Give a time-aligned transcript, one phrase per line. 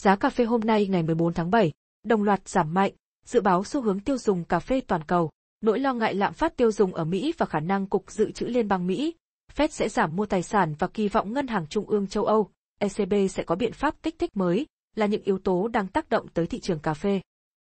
[0.00, 1.72] Giá cà phê hôm nay ngày 14 tháng 7,
[2.02, 2.92] đồng loạt giảm mạnh,
[3.24, 5.30] dự báo xu hướng tiêu dùng cà phê toàn cầu,
[5.60, 8.46] nỗi lo ngại lạm phát tiêu dùng ở Mỹ và khả năng Cục Dự trữ
[8.46, 9.14] Liên bang Mỹ,
[9.56, 12.50] Fed sẽ giảm mua tài sản và kỳ vọng Ngân hàng Trung ương châu Âu,
[12.78, 14.66] ECB sẽ có biện pháp kích thích mới,
[14.96, 17.20] là những yếu tố đang tác động tới thị trường cà phê.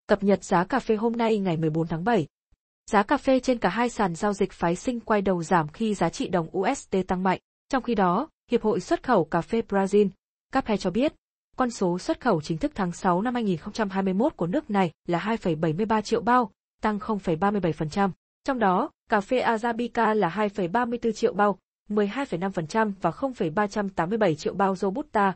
[0.07, 2.27] Cập nhật giá cà phê hôm nay ngày 14 tháng 7.
[2.91, 5.93] Giá cà phê trên cả hai sàn giao dịch phái sinh quay đầu giảm khi
[5.93, 7.39] giá trị đồng USD tăng mạnh.
[7.69, 10.09] Trong khi đó, Hiệp hội xuất khẩu cà phê Brazil,
[10.51, 11.13] CAPE cho biết,
[11.57, 16.01] con số xuất khẩu chính thức tháng 6 năm 2021 của nước này là 2,73
[16.01, 18.09] triệu bao, tăng 0,37%.
[18.43, 21.57] Trong đó, cà phê Arabica là 2,34 triệu bao,
[21.89, 25.33] 12,5% và 0,387 triệu bao Robusta,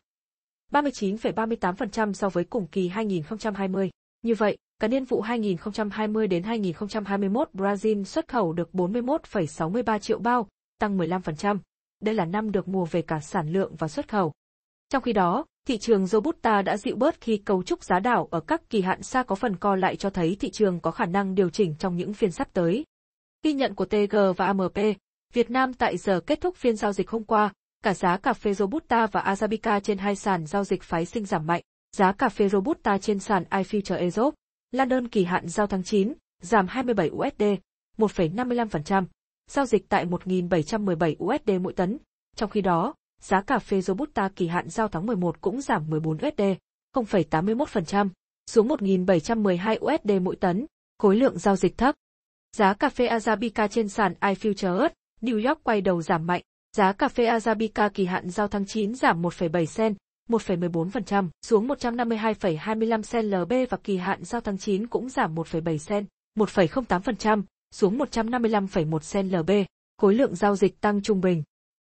[0.71, 3.89] 39,38% so với cùng kỳ 2020.
[4.21, 10.47] Như vậy, cả niên vụ 2020 đến 2021 Brazil xuất khẩu được 41,63 triệu bao,
[10.79, 11.57] tăng 15%.
[12.01, 14.33] Đây là năm được mùa về cả sản lượng và xuất khẩu.
[14.91, 18.39] Trong khi đó, thị trường Robusta đã dịu bớt khi cấu trúc giá đảo ở
[18.39, 21.35] các kỳ hạn xa có phần co lại cho thấy thị trường có khả năng
[21.35, 22.85] điều chỉnh trong những phiên sắp tới.
[23.43, 24.77] Ghi nhận của TG và AMP,
[25.33, 28.53] Việt Nam tại giờ kết thúc phiên giao dịch hôm qua, cả giá cà phê
[28.53, 31.61] Robusta và Arabica trên hai sàn giao dịch phái sinh giảm mạnh.
[31.97, 34.35] Giá cà phê Robusta trên sàn iFuture Europe,
[34.71, 37.43] London kỳ hạn giao tháng 9, giảm 27 USD,
[37.97, 39.05] 1,55%,
[39.49, 41.97] giao dịch tại 1.717 USD mỗi tấn.
[42.35, 46.17] Trong khi đó, giá cà phê Robusta kỳ hạn giao tháng 11 cũng giảm 14
[46.17, 46.41] USD,
[46.95, 48.09] 0,81%,
[48.49, 50.65] xuống 1.712 USD mỗi tấn,
[50.99, 51.95] khối lượng giao dịch thấp.
[52.57, 54.89] Giá cà phê Arabica trên sàn iFutures,
[55.21, 56.41] New York quay đầu giảm mạnh,
[56.77, 59.95] giá cà phê Arabica kỳ hạn giao tháng 9 giảm 1,7 sen
[60.29, 66.05] 1,14%, xuống 152,25 sen LB và kỳ hạn giao tháng 9 cũng giảm 1,7 sen
[66.39, 69.51] 1,08%, xuống 155,1 sen LB,
[69.97, 71.43] khối lượng giao dịch tăng trung bình.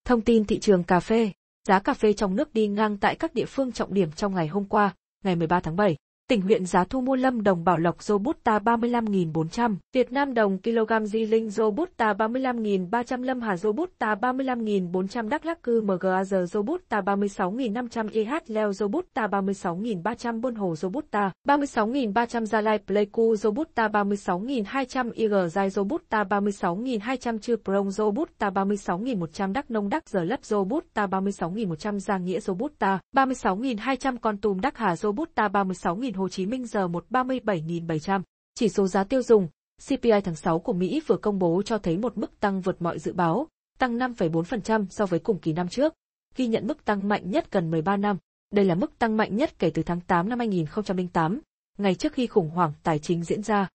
[0.05, 1.31] Thông tin thị trường cà phê,
[1.69, 4.47] giá cà phê trong nước đi ngang tại các địa phương trọng điểm trong ngày
[4.47, 4.94] hôm qua,
[5.25, 5.97] ngày 13 tháng 7.
[6.28, 11.05] Tỉnh huyện giá thu mua lâm đồng bảo lộc Robusta 35.400, Việt Nam đồng kg
[11.05, 18.34] di linh Robusta 35.300 lâm hà Robusta 35.400 Đắk Lắc cư MGAZ Robusta 36.500 EH
[18.47, 26.25] leo Robusta 36.300 Buôn Hồ Robusta 36.300 Gia Lai Pleiku Robusta 36.200 IG Giai Robusta
[26.25, 32.99] 36.200 Chư Prong Robusta 36.100 Đắk Nông Đắk Giờ Lấp Robusta 36.100 Gia Nghĩa Robusta
[33.15, 38.23] 36.200 Con Tùm Đắk Hà Robusta 36.000 Hồ Chí Minh giờ 137.700.
[38.55, 39.49] Chỉ số giá tiêu dùng,
[39.89, 42.99] CPI tháng 6 của Mỹ vừa công bố cho thấy một mức tăng vượt mọi
[42.99, 45.95] dự báo, tăng 5,4% so với cùng kỳ năm trước,
[46.37, 48.17] ghi nhận mức tăng mạnh nhất gần 13 năm.
[48.50, 51.41] Đây là mức tăng mạnh nhất kể từ tháng 8 năm 2008,
[51.78, 53.69] ngày trước khi khủng hoảng tài chính diễn ra.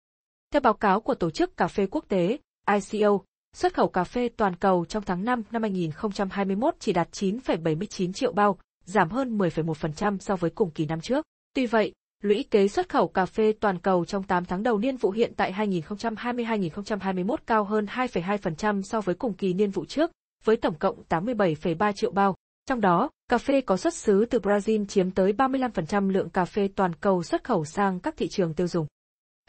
[0.51, 2.37] Theo báo cáo của Tổ chức Cà phê Quốc tế,
[2.67, 3.19] ICO,
[3.53, 8.31] xuất khẩu cà phê toàn cầu trong tháng 5 năm 2021 chỉ đạt 9,79 triệu
[8.31, 11.25] bao, giảm hơn 10,1% so với cùng kỳ năm trước.
[11.53, 14.97] Tuy vậy, lũy kế xuất khẩu cà phê toàn cầu trong 8 tháng đầu niên
[14.97, 20.11] vụ hiện tại 2020-2021 cao hơn 2,2% so với cùng kỳ niên vụ trước,
[20.43, 22.35] với tổng cộng 87,3 triệu bao.
[22.65, 26.69] Trong đó, cà phê có xuất xứ từ Brazil chiếm tới 35% lượng cà phê
[26.75, 28.87] toàn cầu xuất khẩu sang các thị trường tiêu dùng.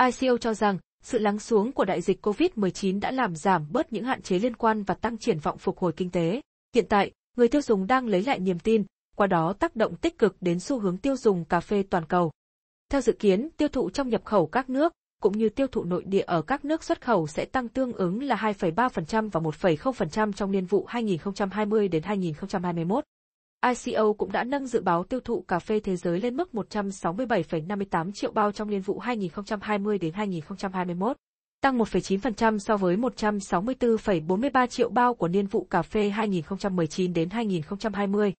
[0.03, 4.05] ICO cho rằng, sự lắng xuống của đại dịch COVID-19 đã làm giảm bớt những
[4.05, 6.41] hạn chế liên quan và tăng triển vọng phục hồi kinh tế.
[6.75, 8.85] Hiện tại, người tiêu dùng đang lấy lại niềm tin,
[9.17, 12.31] qua đó tác động tích cực đến xu hướng tiêu dùng cà phê toàn cầu.
[12.91, 16.05] Theo dự kiến, tiêu thụ trong nhập khẩu các nước, cũng như tiêu thụ nội
[16.05, 20.53] địa ở các nước xuất khẩu sẽ tăng tương ứng là 2,3% và 1,0% trong
[20.53, 23.05] niên vụ 2020 đến 2021.
[23.67, 28.13] ICO cũng đã nâng dự báo tiêu thụ cà phê thế giới lên mức 167,58
[28.13, 31.17] triệu bao trong niên vụ 2020 đến 2021,
[31.61, 38.33] tăng 1,9% so với 164,43 triệu bao của niên vụ cà phê 2019 đến 2020.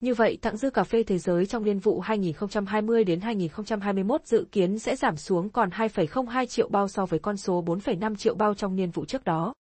[0.00, 4.46] Như vậy, thặng dư cà phê thế giới trong niên vụ 2020 đến 2021 dự
[4.52, 8.54] kiến sẽ giảm xuống còn 2,02 triệu bao so với con số 4,5 triệu bao
[8.54, 9.54] trong niên vụ trước đó.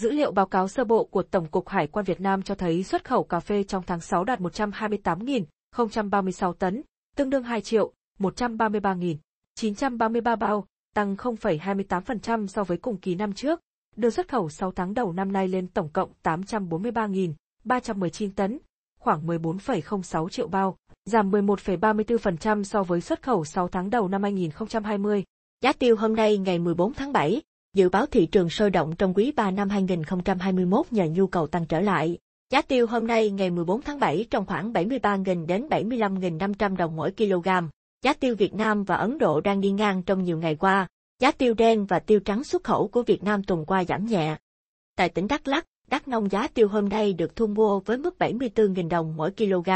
[0.00, 2.82] Dữ liệu báo cáo sơ bộ của Tổng cục Hải quan Việt Nam cho thấy
[2.82, 6.82] xuất khẩu cà phê trong tháng 6 đạt 128.036 tấn,
[7.16, 13.60] tương đương 2 triệu 133.933 bao, tăng 0,28% so với cùng kỳ năm trước,
[13.96, 18.58] đưa xuất khẩu 6 tháng đầu năm nay lên tổng cộng 843.319 tấn,
[19.02, 25.24] khoảng 14,06 triệu bao, giảm 11,34% so với xuất khẩu 6 tháng đầu năm 2020.
[25.60, 27.42] Giá tiêu hôm nay ngày 14 tháng 7,
[27.74, 31.66] dự báo thị trường sôi động trong quý 3 năm 2021 nhờ nhu cầu tăng
[31.66, 32.18] trở lại.
[32.50, 37.12] Giá tiêu hôm nay ngày 14 tháng 7 trong khoảng 73.000 đến 75.500 đồng mỗi
[37.12, 37.48] kg.
[38.02, 40.88] Giá tiêu Việt Nam và Ấn Độ đang đi ngang trong nhiều ngày qua.
[41.20, 44.36] Giá tiêu đen và tiêu trắng xuất khẩu của Việt Nam tuần qua giảm nhẹ.
[44.96, 48.14] Tại tỉnh Đắk Lắk, Đắk nông giá tiêu hôm nay được thu mua với mức
[48.18, 49.70] 74.000 đồng mỗi kg.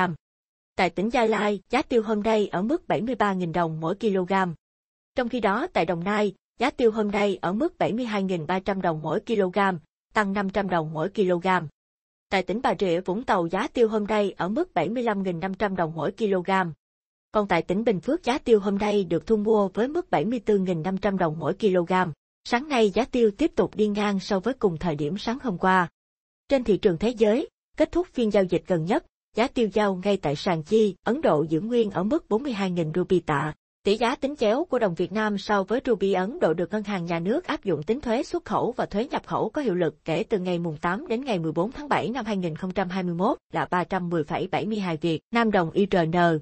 [0.76, 4.32] Tại tỉnh Gia Lai, giá tiêu hôm nay ở mức 73.000 đồng mỗi kg.
[5.14, 9.20] Trong khi đó tại Đồng Nai, giá tiêu hôm nay ở mức 72.300 đồng mỗi
[9.20, 9.58] kg,
[10.14, 11.46] tăng 500 đồng mỗi kg.
[12.30, 16.12] Tại tỉnh Bà Rịa Vũng Tàu giá tiêu hôm nay ở mức 75.500 đồng mỗi
[16.12, 16.50] kg.
[17.32, 21.16] Còn tại tỉnh Bình Phước giá tiêu hôm nay được thu mua với mức 74.500
[21.16, 21.92] đồng mỗi kg.
[22.44, 25.58] Sáng nay giá tiêu tiếp tục đi ngang so với cùng thời điểm sáng hôm
[25.58, 25.88] qua.
[26.48, 29.04] Trên thị trường thế giới, kết thúc phiên giao dịch gần nhất,
[29.36, 33.20] giá tiêu giao ngay tại sàn chi, Ấn Độ giữ nguyên ở mức 42.000 rupee
[33.26, 33.52] tạ.
[33.84, 36.82] Tỷ giá tính chéo của đồng Việt Nam so với rupee Ấn Độ được ngân
[36.82, 39.74] hàng nhà nước áp dụng tính thuế xuất khẩu và thuế nhập khẩu có hiệu
[39.74, 44.96] lực kể từ ngày mùng 8 đến ngày 14 tháng 7 năm 2021 là 310,72
[45.00, 46.38] Việt Nam đồng IRN.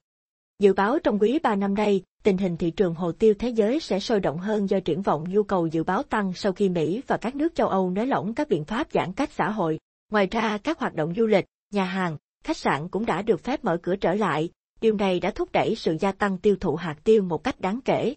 [0.58, 3.80] Dự báo trong quý 3 năm nay, tình hình thị trường hồ tiêu thế giới
[3.80, 7.02] sẽ sôi động hơn do triển vọng nhu cầu dự báo tăng sau khi Mỹ
[7.06, 9.78] và các nước châu Âu nới lỏng các biện pháp giãn cách xã hội.
[10.14, 13.64] Ngoài ra, các hoạt động du lịch, nhà hàng, khách sạn cũng đã được phép
[13.64, 14.50] mở cửa trở lại,
[14.80, 17.80] điều này đã thúc đẩy sự gia tăng tiêu thụ hạt tiêu một cách đáng
[17.84, 18.14] kể.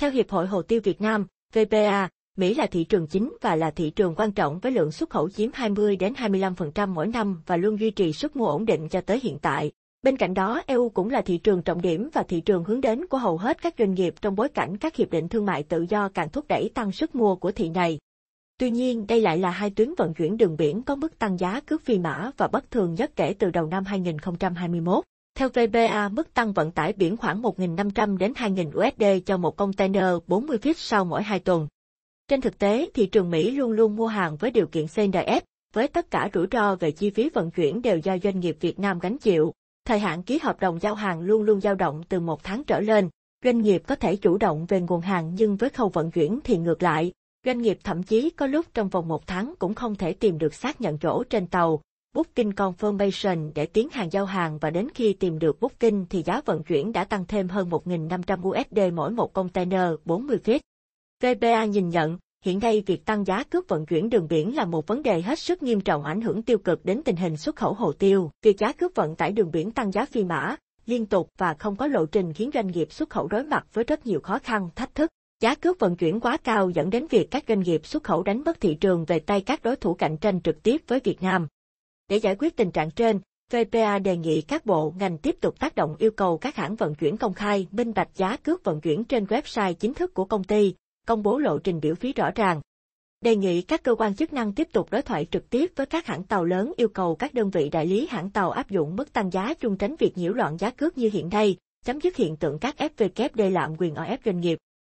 [0.00, 3.70] Theo Hiệp hội Hồ tiêu Việt Nam, VPA, Mỹ là thị trường chính và là
[3.70, 7.56] thị trường quan trọng với lượng xuất khẩu chiếm 20 đến 25% mỗi năm và
[7.56, 9.72] luôn duy trì sức mua ổn định cho tới hiện tại.
[10.02, 13.06] Bên cạnh đó, EU cũng là thị trường trọng điểm và thị trường hướng đến
[13.06, 15.86] của hầu hết các doanh nghiệp trong bối cảnh các hiệp định thương mại tự
[15.88, 17.98] do càng thúc đẩy tăng sức mua của thị này.
[18.58, 21.60] Tuy nhiên, đây lại là hai tuyến vận chuyển đường biển có mức tăng giá
[21.60, 25.04] cước phi mã và bất thường nhất kể từ đầu năm 2021.
[25.34, 30.04] Theo VBA, mức tăng vận tải biển khoảng 1.500 đến 2.000 USD cho một container
[30.26, 31.68] 40 feet sau mỗi 2 tuần.
[32.28, 35.40] Trên thực tế, thị trường Mỹ luôn luôn mua hàng với điều kiện CNF,
[35.74, 38.78] với tất cả rủi ro về chi phí vận chuyển đều do doanh nghiệp Việt
[38.78, 39.52] Nam gánh chịu.
[39.84, 42.80] Thời hạn ký hợp đồng giao hàng luôn luôn dao động từ một tháng trở
[42.80, 43.08] lên.
[43.44, 46.58] Doanh nghiệp có thể chủ động về nguồn hàng nhưng với khâu vận chuyển thì
[46.58, 47.12] ngược lại.
[47.48, 50.54] Doanh nghiệp thậm chí có lúc trong vòng một tháng cũng không thể tìm được
[50.54, 51.80] xác nhận chỗ trên tàu,
[52.14, 56.40] Booking Confirmation để tiến hàng giao hàng và đến khi tìm được Booking thì giá
[56.44, 60.60] vận chuyển đã tăng thêm hơn 1.500 USD mỗi một container 40 feet.
[61.22, 64.86] VBA nhìn nhận, hiện nay việc tăng giá cước vận chuyển đường biển là một
[64.86, 67.74] vấn đề hết sức nghiêm trọng ảnh hưởng tiêu cực đến tình hình xuất khẩu
[67.74, 68.30] hồ tiêu.
[68.42, 70.56] Việc giá cước vận tải đường biển tăng giá phi mã,
[70.86, 73.84] liên tục và không có lộ trình khiến doanh nghiệp xuất khẩu đối mặt với
[73.84, 75.10] rất nhiều khó khăn, thách thức.
[75.40, 78.42] Giá cước vận chuyển quá cao dẫn đến việc các doanh nghiệp xuất khẩu đánh
[78.44, 81.46] mất thị trường về tay các đối thủ cạnh tranh trực tiếp với Việt Nam.
[82.08, 83.20] Để giải quyết tình trạng trên,
[83.52, 86.94] VPA đề nghị các bộ ngành tiếp tục tác động yêu cầu các hãng vận
[86.94, 90.44] chuyển công khai minh bạch giá cước vận chuyển trên website chính thức của công
[90.44, 90.74] ty,
[91.06, 92.60] công bố lộ trình biểu phí rõ ràng.
[93.20, 96.06] Đề nghị các cơ quan chức năng tiếp tục đối thoại trực tiếp với các
[96.06, 99.12] hãng tàu lớn yêu cầu các đơn vị đại lý hãng tàu áp dụng mức
[99.12, 102.36] tăng giá chung tránh việc nhiễu loạn giá cước như hiện nay, chấm dứt hiện
[102.36, 104.58] tượng các FVKD lạm quyền ở ép doanh nghiệp.